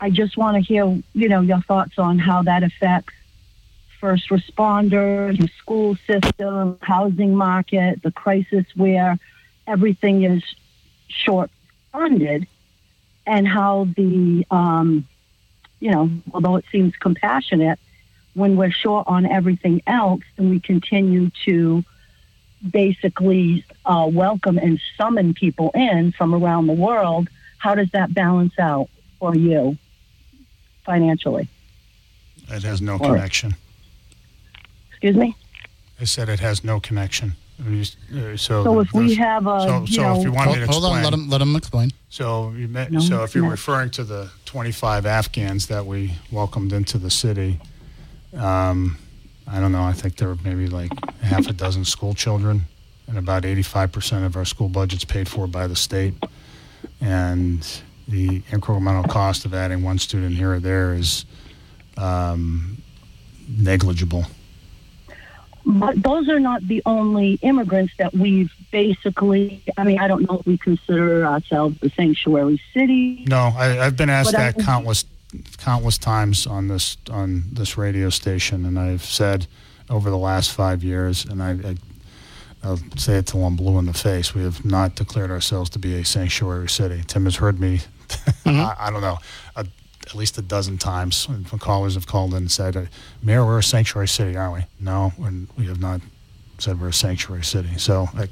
[0.00, 3.14] I just want to hear, you know, your thoughts on how that affects
[4.00, 9.18] first responders, the school system, housing market, the crisis where
[9.66, 10.42] everything is
[11.08, 11.50] short
[11.92, 12.46] funded,
[13.26, 15.06] and how the, um,
[15.80, 17.78] you know, although it seems compassionate,
[18.34, 21.82] when we're short on everything else and we continue to
[22.70, 27.28] basically uh, welcome and summon people in from around the world,
[27.58, 29.76] how does that balance out for you
[30.84, 31.48] financially?
[32.48, 33.54] It has no Or- connection.
[34.96, 35.36] Excuse me?
[36.00, 37.34] I said it has no connection.
[37.58, 40.32] I mean, uh, So, So if we have a, so, you so know, if you
[40.32, 41.90] want Hold, me to hold on, let him let him explain.
[42.08, 43.50] So you met, No, so if you're no.
[43.50, 47.58] referring to the 25 Afghans that we welcomed into the city,
[48.34, 48.98] um,
[49.46, 49.82] I don't know.
[49.82, 50.90] I think there were maybe like
[51.22, 52.66] half a dozen school children,
[53.06, 56.14] and about 85% of our school budget's paid for by the state.
[57.00, 57.60] And
[58.08, 61.24] the incremental cost of adding one student here or there is
[61.96, 62.82] um,
[63.48, 64.26] negligible.
[65.68, 69.62] But those are not the only immigrants that we've basically.
[69.76, 73.24] I mean, I don't know if we consider ourselves a sanctuary city.
[73.28, 75.04] No, I, I've been asked But I- that countless,
[75.58, 79.46] countless times on this on this radio station, and I've said
[79.90, 81.76] over the last five years, and I, I
[82.62, 84.34] I'll say it till I'm blue in the face.
[84.34, 87.02] We have not declared ourselves to be a sanctuary city.
[87.06, 87.80] Tim has heard me.
[88.46, 88.60] Mm-hmm.
[88.60, 89.18] I, I don't know.
[89.56, 89.66] A,
[90.06, 92.88] at least a dozen times callers have called in and said,
[93.22, 96.00] "Mayor, we're a sanctuary city, aren't we?" No, and we have not
[96.58, 97.76] said we're a sanctuary city.
[97.76, 98.28] So, I,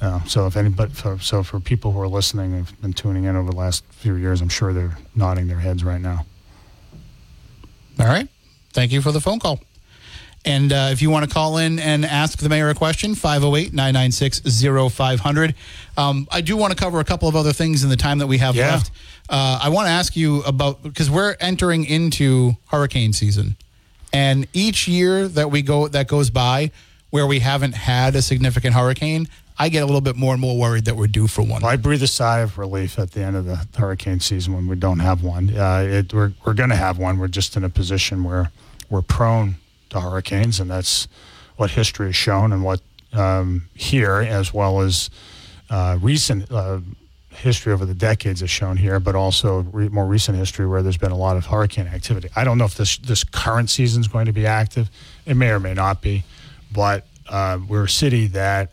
[0.00, 3.50] uh, so if anybody, so for people who are listening, have been tuning in over
[3.50, 6.26] the last few years, I'm sure they're nodding their heads right now.
[7.98, 8.28] All right.
[8.72, 9.60] Thank you for the phone call.
[10.46, 13.72] And uh, if you want to call in and ask the mayor a question, 508
[13.74, 14.40] 996
[14.94, 15.54] 0500.
[15.96, 18.28] Um, I do want to cover a couple of other things in the time that
[18.28, 18.70] we have Yeah.
[18.70, 18.92] left.
[19.28, 23.56] Uh, I want to ask you about because we're entering into hurricane season.
[24.12, 26.70] And each year that we go that goes by
[27.10, 29.26] where we haven't had a significant hurricane,
[29.58, 31.62] I get a little bit more and more worried that we're due for one.
[31.62, 34.68] Well, I breathe a sigh of relief at the end of the hurricane season when
[34.68, 35.50] we don't have one.
[35.56, 37.18] Uh, it, we're we're going to have one.
[37.18, 38.52] We're just in a position where
[38.88, 39.56] we're prone
[39.90, 41.08] to hurricanes, and that's
[41.56, 42.80] what history has shown, and what
[43.12, 45.10] um, here as well as
[45.70, 46.80] uh, recent uh,
[47.30, 50.96] history over the decades has shown here, but also re- more recent history where there's
[50.96, 52.28] been a lot of hurricane activity.
[52.34, 54.90] I don't know if this this current season is going to be active.
[55.24, 56.24] It may or may not be,
[56.72, 58.72] but uh, we're a city that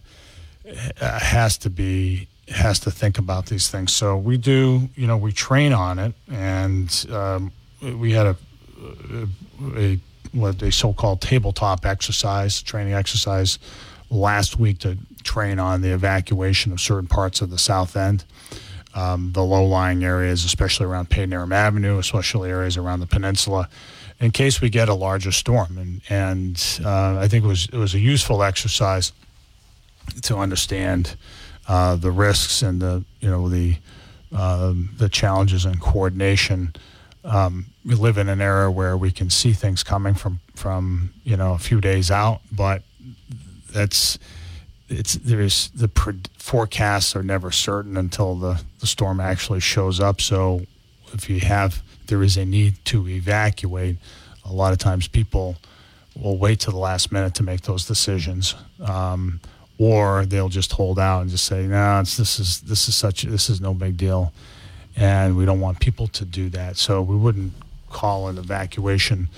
[1.02, 3.94] uh, has to be has to think about these things.
[3.94, 8.38] So we do, you know, we train on it, and um, we had a,
[9.76, 10.00] a
[10.34, 13.60] what a so-called tabletop exercise, training exercise,
[14.10, 18.26] last week to train on the evacuation of certain parts of the south end,
[18.94, 23.70] um, the low-lying areas, especially around Padanaram Avenue, especially areas around the peninsula,
[24.20, 25.78] in case we get a larger storm.
[25.78, 29.12] And and uh, I think it was it was a useful exercise
[30.24, 31.16] to understand
[31.68, 33.78] uh, the risks and the you know the
[34.36, 36.74] um, the challenges and coordination.
[37.24, 41.38] Um, we live in an era where we can see things coming from from you
[41.38, 42.84] know a few days out, but
[43.72, 44.20] that's
[44.90, 50.22] it's there's the pre- forecasts are never certain until the the storm actually shows up.
[50.22, 50.66] So
[51.14, 53.98] if you have there is a need to evacuate,
[54.46, 55.58] a lot of times people
[56.16, 58.56] will wait to the last minute to make those decisions.
[58.82, 59.40] Um,
[59.80, 63.24] or they'll just hold out and just say, "No, it's, this is this is such
[63.24, 64.32] this is no big deal,"
[64.96, 66.78] and we don't want people to do that.
[66.78, 67.54] So we wouldn't
[67.90, 69.30] call an evacuation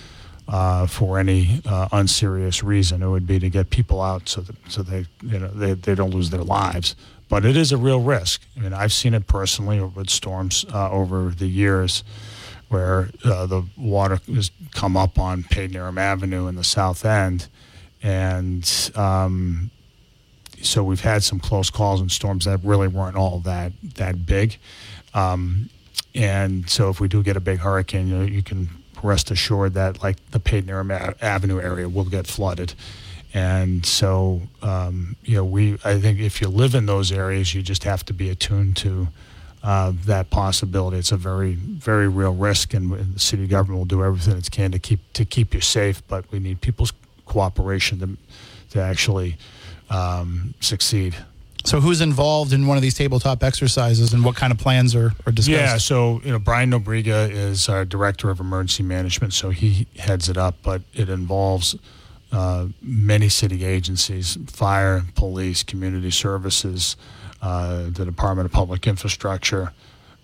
[0.48, 3.02] uh, for any uh, unserious reason.
[3.02, 5.96] It would be to get people out so that so they you know they, they
[5.96, 6.96] don't lose their lives.
[7.28, 8.44] But it is a real risk.
[8.56, 12.04] I mean, I've seen it personally with storms uh, over the years
[12.70, 17.48] where uh, the water has come up on Padanaram Avenue in the south end,
[18.04, 19.72] and um,
[20.66, 24.58] so we've had some close calls and storms that really weren't all that that big.
[25.14, 25.70] Um,
[26.14, 28.70] and so if we do get a big hurricane, you, know, you can
[29.04, 32.74] rest assured that like the A- Avenue area will get flooded.
[33.34, 37.62] And so, um, you know, we I think if you live in those areas, you
[37.62, 39.10] just have to be attuned to
[39.62, 40.98] uh, that possibility.
[40.98, 44.72] It's a very, very real risk, and the city government will do everything it can
[44.72, 46.02] to keep to keep you safe.
[46.08, 46.94] But we need people's
[47.26, 48.18] cooperation to
[48.70, 49.38] to actually
[49.90, 51.16] um, succeed.
[51.66, 55.14] So who's involved in one of these tabletop exercises and what kind of plans are,
[55.26, 55.50] are discussed?
[55.50, 60.30] Yeah, so you know Brian Nobrega is our director of emergency management, so he heads
[60.30, 61.76] it up, but it involves
[62.32, 66.98] uh, many city agencies, fire, police, community services,
[67.42, 69.72] uh, the Department of Public Infrastructure,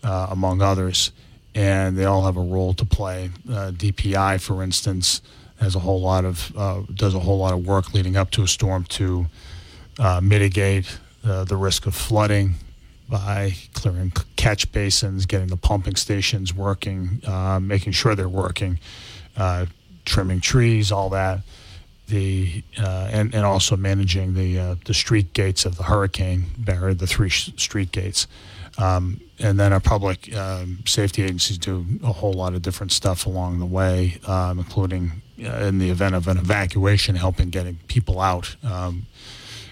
[0.04, 1.12] uh, among others,
[1.56, 3.32] and they all have a role to play.
[3.50, 5.22] Uh, DPI, for instance,
[5.60, 8.44] has a whole lot of uh, does a whole lot of work leading up to
[8.44, 9.26] a storm to
[10.02, 12.56] uh, mitigate uh, the risk of flooding
[13.08, 18.80] by clearing catch basins, getting the pumping stations working, uh, making sure they're working,
[19.38, 19.68] uh,
[20.06, 21.42] trimming trees, all that.
[22.08, 26.94] The uh, and and also managing the uh, the street gates of the hurricane barrier,
[26.94, 28.28] the three sh- street gates.
[28.78, 33.26] Um, and then our public um, safety agencies do a whole lot of different stuff
[33.26, 38.20] along the way, um, including uh, in the event of an evacuation, helping getting people
[38.20, 38.56] out.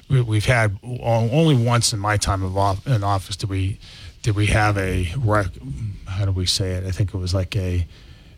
[0.09, 3.79] We, we've had only once in my time of in office did we
[4.21, 5.03] did we have a
[6.07, 6.85] how do we say it?
[6.85, 7.87] I think it was like a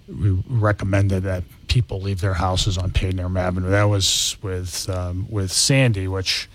[0.07, 3.69] we recommended that people leave their houses on Padanaram Avenue.
[3.69, 6.49] That was with um, with Sandy, which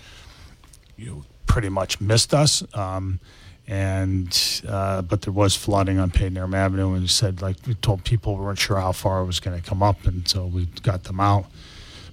[0.95, 2.63] you pretty much missed us.
[2.75, 3.19] Um,
[3.67, 8.03] and uh, but there was flooding on Padanaram Avenue, and we said like we told
[8.03, 10.65] people we weren't sure how far it was going to come up, and so we
[10.83, 11.45] got them out.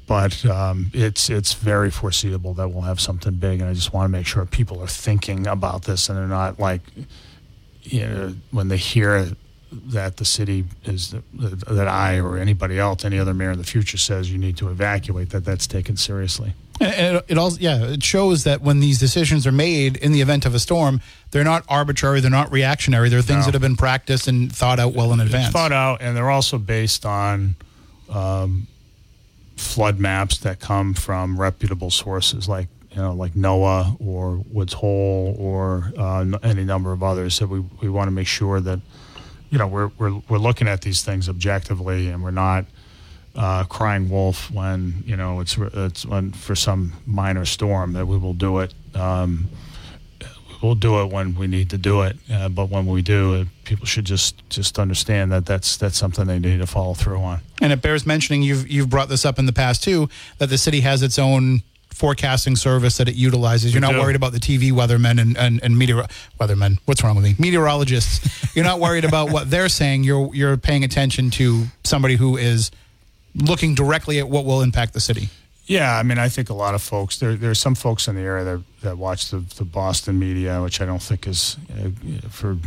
[0.06, 4.04] But um, it's it's very foreseeable that we'll have something big, and I just want
[4.04, 6.82] to make sure people are thinking about this and they're not like,
[7.82, 9.30] you know, when they hear
[9.72, 13.96] that the city is that I or anybody else, any other mayor in the future
[13.96, 16.52] says you need to evacuate, that that's taken seriously.
[16.80, 20.20] And it, it also, yeah, it shows that when these decisions are made in the
[20.20, 23.08] event of a storm, they're not arbitrary, they're not reactionary.
[23.08, 23.44] They're things No.
[23.46, 25.46] that have been practiced and thought out well in advance.
[25.46, 27.54] It's thought out, and they're also based on
[28.10, 28.66] um,
[29.56, 35.34] flood maps that come from reputable sources, like you know, like NOAA or Woods Hole
[35.38, 37.34] or uh, any number of others.
[37.34, 38.80] So we we want to make sure that
[39.50, 42.66] you know we're we're we're looking at these things objectively, and we're not.
[43.36, 48.16] Uh, crying wolf when you know it's it's when for some minor storm that we
[48.16, 49.48] will do it um,
[50.64, 52.16] we'll do it when we need to do it.
[52.32, 56.26] Uh, but when we do, uh, people should just just understand that that's that's something
[56.26, 57.40] they need to follow through on.
[57.60, 60.58] And it bears mentioning you've you've brought this up in the past too that the
[60.58, 63.72] city has its own forecasting service that it utilizes.
[63.72, 64.00] You're We not do.
[64.00, 66.06] worried about the TV weathermen and and, and meteor
[66.40, 66.78] weathermen.
[66.86, 67.34] What's wrong with me?
[67.38, 68.20] Meteorologists.
[68.56, 70.04] You're not worried about what they're saying.
[70.04, 72.70] You're you're paying attention to somebody who is
[73.34, 75.28] looking directly at what will impact the city.
[75.66, 77.50] Yeah, I mean, I think a lot of folks there.
[77.50, 80.84] are some folks in the area that that watch the, the Boston media, which I
[80.86, 82.58] don't think is uh, for.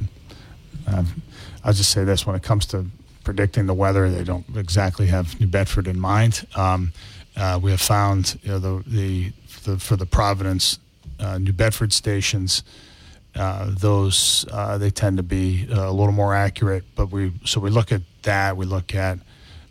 [0.88, 1.22] Um,
[1.64, 2.86] I'll just say this: when it comes to
[3.24, 6.48] predicting the weather, they don't exactly have New Bedford in mind.
[6.56, 6.92] Um,
[7.36, 9.32] uh, we have found you know, the, the
[9.64, 10.80] the for the Providence,
[11.20, 12.64] uh, New Bedford stations.
[13.36, 17.60] Uh, those uh, they tend to be uh, a little more accurate, but we so
[17.60, 18.58] we look at that.
[18.58, 19.20] We look at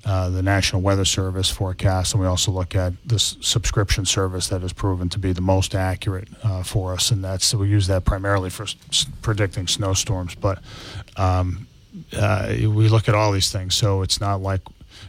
[0.06, 4.62] uh, the National Weather Service forecast, and we also look at this subscription service that
[4.62, 8.04] has proven to be the most accurate uh, for us, and that's we use that
[8.04, 10.36] primarily for s- predicting snowstorms.
[10.36, 10.60] But
[11.16, 11.66] um,
[12.16, 14.60] uh, we look at all these things, so it's not like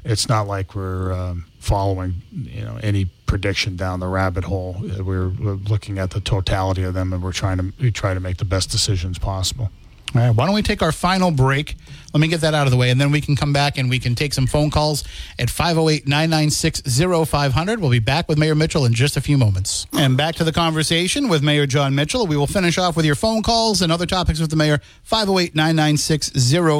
[0.03, 4.77] it's not like we're um, following you know any prediction down the rabbit hole.
[4.81, 8.19] We're, we're looking at the totality of them, and we're trying to we try to
[8.19, 9.69] make the best decisions possible.
[10.15, 11.75] All right, why don't we take our final break?
[12.13, 13.89] Let me get that out of the way, and then we can come back and
[13.89, 15.03] we can take some phone calls
[15.37, 16.81] at 508 996
[17.29, 17.79] 0500.
[17.79, 19.85] We'll be back with Mayor Mitchell in just a few moments.
[19.93, 22.25] And back to the conversation with Mayor Jon Mitchell.
[22.25, 24.79] We will finish off with your phone calls and other topics with the mayor.
[25.03, 26.31] 508 996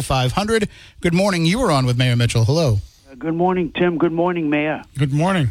[0.05, 0.69] 0500.
[1.01, 1.45] Good morning.
[1.45, 2.45] You were on with Mayor Mitchell.
[2.45, 2.79] Hello.
[3.11, 3.97] Uh, Good morning, Tim.
[3.97, 4.83] Good morning, Mayor.
[4.97, 5.49] Good morning.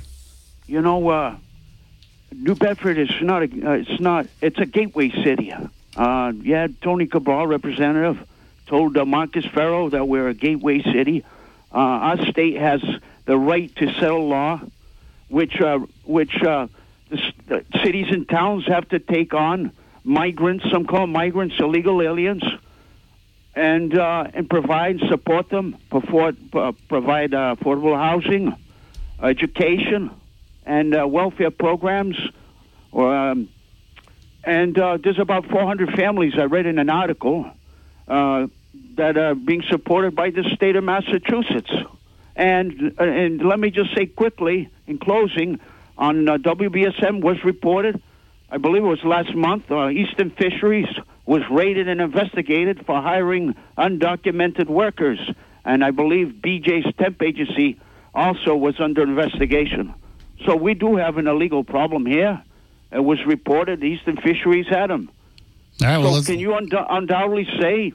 [0.67, 1.37] You know, uh,
[2.33, 5.55] New Bedford is not a, uh, it's not, it's a gateway city.
[5.97, 8.23] Uh, yeah, Tony Cabral, representative,
[8.67, 11.25] told uh, Marcus Farrow that we're a gateway city.
[11.73, 12.83] Uh, our state has
[13.25, 14.61] the right to settle law,
[15.29, 16.67] which, uh, which uh,
[17.09, 19.73] the, the cities and towns have to take on
[20.05, 22.45] migrants, some call migrants illegal aliens,
[23.55, 26.37] and uh, and provide support them, provide,
[26.89, 28.55] provide affordable housing,
[29.23, 30.11] education,
[30.67, 32.19] and welfare programs.
[32.93, 33.49] Or, um,
[34.47, 37.51] and uh, there's about 400 families I read in an article
[38.07, 38.47] uh,
[38.95, 41.71] that are being supported by the state of Massachusetts.
[42.37, 45.59] And uh, and let me just say quickly in closing,
[45.99, 48.01] on uh, WBSM was reported,
[48.49, 50.89] I believe it was last month, uh, Eastern Fisheries
[51.25, 55.19] was raided and investigated for hiring undocumented workers,
[55.65, 57.81] and I believe BJ's temp agency
[58.15, 59.93] also was under investigation.
[60.45, 62.43] So we do have an illegal problem here.
[62.97, 65.11] It was reported Eastern Fisheries had them.
[65.83, 65.99] All right.
[65.99, 67.93] Well, So let's, can you und- undoubtedly say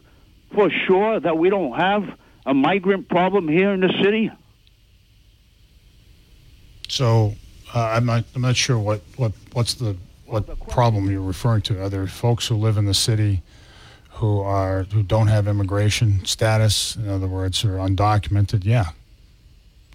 [0.54, 2.04] for sure that we don't have
[2.46, 4.30] a migrant problem here in the city?
[6.88, 7.34] So
[7.74, 9.98] uh, I'm not I'm not sure what, what what's the
[10.28, 11.82] what problem you're referring to.
[11.82, 13.42] Are there folks who live in the city
[14.12, 16.96] who are who don't have immigration status?
[16.96, 18.66] In other words, are undocumented?
[18.66, 18.90] Yeah,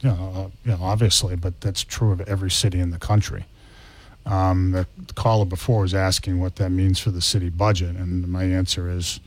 [0.03, 3.45] yeah, uh, yeah, obviously, but that's true of every city in the country.
[4.27, 8.43] Um, the caller before was asking what that means for the city budget, and my
[8.43, 9.21] answer is,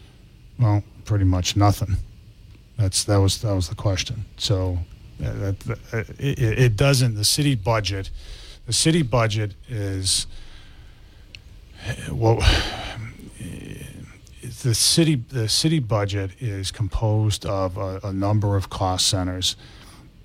[0.59, 1.95] well, pretty much nothing.
[2.77, 4.25] That's that was that was the question.
[4.37, 4.79] So
[5.23, 5.55] uh, that,
[5.93, 7.15] uh, it, it doesn't.
[7.15, 8.09] The city budget,
[8.65, 10.27] the city budget is
[12.11, 12.43] well.
[14.63, 19.55] The city the city budget is composed of a, a number of cost centers.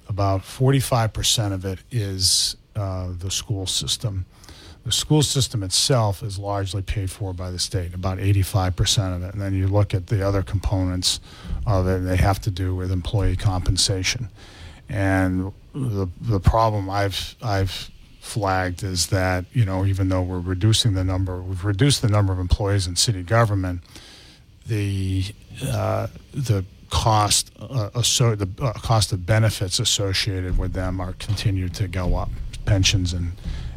[0.09, 4.27] About forty five percent of it is uh, the school system.
[4.85, 9.33] The school system itself is largely paid for by the state, about 85% of it.
[9.33, 11.21] And then you look at the other components
[11.67, 14.29] of it, they have to do with employee compensation.
[14.91, 20.93] And the, the problem I've, I've flagged is that, you know, even though we're reducing
[20.93, 23.81] the number, we've reduced the number of employees in city government,
[24.67, 25.25] the,
[25.67, 31.89] uh, the cost, uh, the uh, cost of benefits associated with them are continued to
[31.89, 32.31] go up,
[32.67, 33.33] pensions and,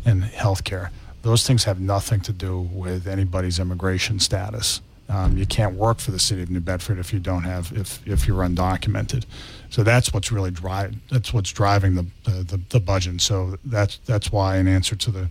[0.08, 0.90] and healthcare.
[1.22, 4.82] Those things have nothing to do with anybody's immigration status.
[5.10, 8.06] Um, you can't work for the city of New Bedford if you don't have if
[8.08, 9.26] if you're undocumented.
[9.70, 13.22] So that's what's really driving that's what's driving the, the, the, the budget.
[13.22, 15.30] So that's that's why, in answer to the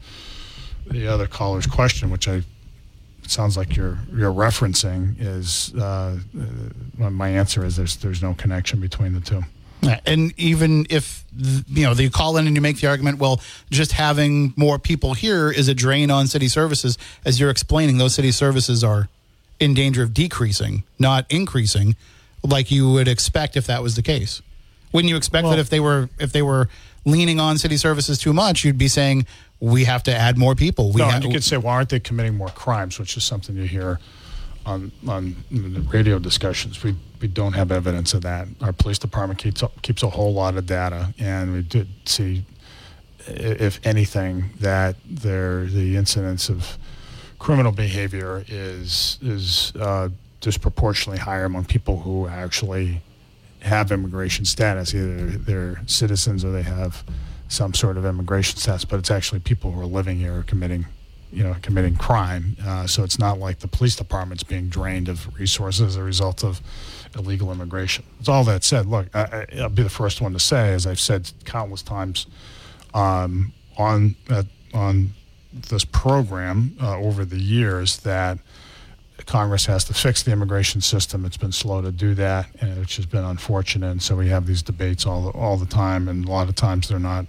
[0.86, 2.36] the other caller's question, which I
[3.22, 6.18] it sounds like you're you're referencing, is uh,
[7.02, 9.42] uh, my answer is there's there's no connection between the two.
[10.06, 11.24] And even if
[11.68, 15.14] you know they call in and you make the argument, well, just having more people
[15.14, 16.98] here is a drain on city services.
[17.24, 19.08] As you're explaining, those city services are
[19.60, 21.96] in danger of decreasing, not increasing,
[22.42, 24.42] like you would expect if that was the case.
[24.92, 26.68] Wouldn't you expect Well- that if they were if they were
[27.04, 29.26] leaning on city services too much, you'd be saying
[29.60, 30.92] we have to add more people.
[30.92, 32.98] We no, ha- you could say, why aren't they committing more crimes?
[32.98, 33.98] Which is something you hear
[34.66, 35.36] on on
[35.90, 36.82] radio discussions.
[36.82, 38.48] We we don't have evidence of that.
[38.60, 42.44] Our police department keeps keeps a whole lot of data, and we did see,
[43.26, 46.78] if anything, that there the incidence of
[47.38, 50.08] criminal behavior is is uh,
[50.40, 53.00] disproportionately higher among people who actually
[53.60, 54.94] have immigration status.
[54.94, 57.04] Either they're citizens or they have
[57.48, 60.86] some sort of immigration status, but it's actually people who are living here committing,
[61.32, 62.56] you know, committing crime.
[62.64, 66.44] Uh, so it's not like the police department's being drained of resources as a result
[66.44, 66.60] of
[67.16, 68.04] illegal immigration.
[68.18, 69.20] With all that said, look, I,
[69.54, 72.26] I- I'll be the first one to say, as I've said countless times
[72.94, 75.10] um, on uh, on
[75.52, 78.38] this program uh, over the years, that
[79.24, 81.24] Congress has to fix the immigration system.
[81.24, 83.90] It's been slow to do that, and which has been unfortunate.
[83.90, 86.88] And so we have these debates all all the time, and a lot of times
[86.88, 87.26] they're not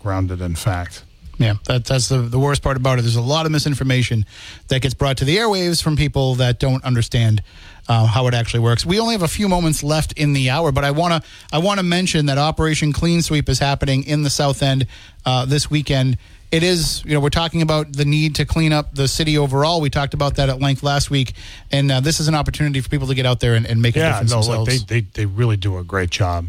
[0.00, 1.04] grounded in fact.
[1.38, 3.02] Yeah, that, that's the, the worst part about it.
[3.02, 4.26] There's a lot of misinformation
[4.68, 7.42] that gets brought to the airwaves from people that don't understand
[7.88, 8.84] uh, how it actually works.
[8.84, 11.58] We only have a few moments left in the hour, but I want to I
[11.58, 14.86] want to mention that Operation Clean Sweep is happening in the South End
[15.24, 16.18] uh, this weekend.
[16.50, 19.80] It is, you know, we're talking about the need to clean up the city overall.
[19.82, 21.34] We talked about that at length last week,
[21.70, 23.96] and uh, this is an opportunity for people to get out there and, and make
[23.96, 24.86] a Yeah, difference no, look, themselves.
[24.86, 26.46] they, they they really do a great job,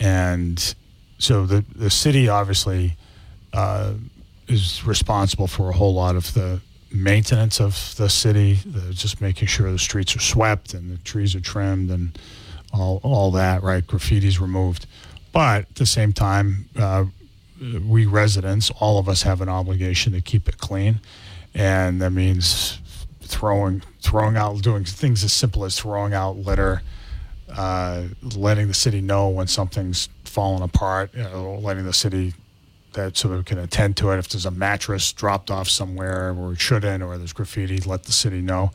[0.00, 0.74] and
[1.18, 2.96] so the the city obviously
[3.58, 3.94] uh,
[4.46, 6.60] is responsible for a whole lot of the
[6.92, 11.34] maintenance of the city, the, just making sure the streets are swept and the trees
[11.34, 12.16] are trimmed and
[12.72, 13.84] all all that, right?
[13.84, 14.86] Graffiti's removed,
[15.32, 17.06] but at the same time, uh,
[17.84, 21.00] we residents, all of us have an obligation to keep it clean,
[21.52, 22.78] and that means
[23.22, 26.82] throwing throwing out doing things as simple as throwing out litter,
[27.56, 28.04] uh,
[28.36, 32.34] letting the city know when something's falling apart, you know, letting the city
[32.98, 34.18] that so we can attend to it.
[34.18, 38.12] If there's a mattress dropped off somewhere where it shouldn't, or there's graffiti, let the
[38.12, 38.70] city know.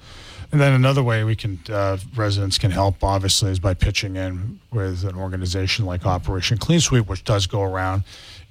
[0.51, 4.59] And then another way we can uh, residents can help obviously is by pitching in
[4.71, 8.03] with an organization like Operation Clean Sweep, which does go around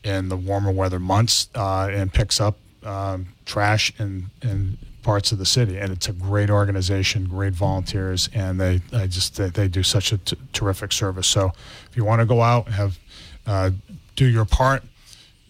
[0.02, 5.38] in the warmer weather months uh, and picks up um, trash in in parts of
[5.38, 5.78] the city.
[5.78, 10.12] And it's a great organization, great volunteers, and they I just they, they do such
[10.12, 11.28] a t- terrific service.
[11.28, 11.52] So
[11.88, 12.98] if you want to go out and have
[13.46, 13.70] uh,
[14.16, 14.82] do your part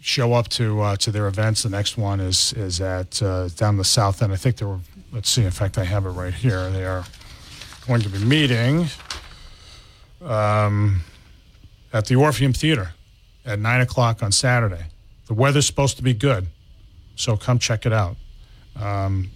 [0.03, 1.63] show up to uh, to their events.
[1.63, 4.33] The next one is is at uh, down the south end.
[4.33, 4.81] I think they were.
[5.13, 5.45] Let's see.
[5.45, 6.71] In fact, I have it right here.
[6.71, 7.05] They are
[7.87, 8.87] going to be meeting
[10.25, 11.03] um,
[11.93, 12.93] at the Orpheum Theater
[13.45, 14.87] at nine o'clock on Saturday.
[15.27, 16.47] The weather's supposed to be good,
[17.17, 18.17] so come check it out.
[18.81, 19.31] um,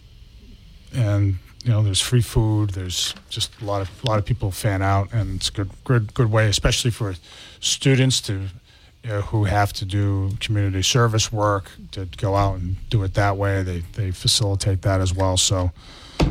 [0.92, 2.70] and you know there's free food.
[2.70, 5.70] There's just a lot of a lot of people fan out, and it's a good
[5.84, 7.14] good good way, especially for
[7.60, 8.48] students to
[9.07, 13.14] you know, who have to do community service work to go out and do it
[13.14, 13.62] that way.
[13.62, 15.36] They they facilitate that as well.
[15.36, 15.70] So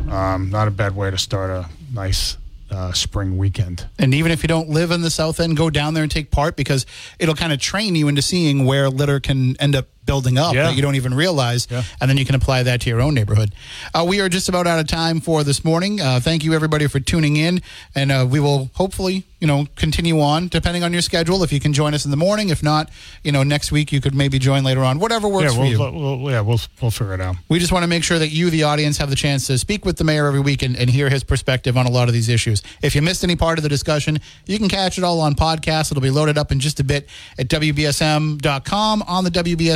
[0.10, 2.38] um, not a bad way to start a nice
[2.70, 3.88] uh, spring weekend.
[3.98, 6.32] And even if you don't live in the South End, go down there and take
[6.32, 6.86] part because
[7.18, 10.64] it'll kind of train you into seeing where litter can end up building up Yeah.
[10.64, 11.68] that you don't even realize.
[11.70, 11.84] Yeah.
[12.00, 13.54] And then you can apply that to your own neighborhood.
[13.94, 16.00] Uh, we are just about out of time for this morning.
[16.02, 17.62] Uh, thank you, everybody, for tuning in.
[17.96, 21.44] And uh, we will hopefully, you know, continue on depending on your schedule.
[21.44, 22.50] If you can join us in the morning.
[22.50, 22.90] If not,
[23.24, 25.00] you know, next week you could maybe join later on.
[25.00, 25.80] Whatever works yeah, for you.
[25.80, 27.36] we'll, we'll, yeah, we'll we'll figure it out.
[27.50, 29.86] We just want to make sure that you, the audience, have the chance to speak
[29.86, 32.30] with the mayor every week and, and hear his perspective on a lot of these
[32.30, 32.62] issues.
[32.82, 35.92] If you missed any part of the discussion, you can catch it all on podcast.
[35.92, 39.74] It'll be loaded up in just a bit at WBSM.com on the WBS